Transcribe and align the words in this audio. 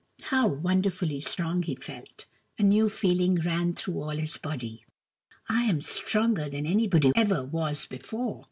How 0.23 0.47
wonder 0.47 0.89
fully 0.89 1.19
strong 1.21 1.61
he 1.61 1.75
felt! 1.75 2.25
A 2.57 2.63
new 2.63 2.89
feeling 2.89 3.35
ran 3.39 3.75
through 3.75 4.01
all 4.01 4.09
his 4.17 4.35
body." 4.35 4.83
I 5.47 5.65
am 5.65 5.83
stronger 5.83 6.49
than 6.49 6.65
anybody 6.65 7.11
ever 7.15 7.43
was 7.43 7.85
before 7.85 8.39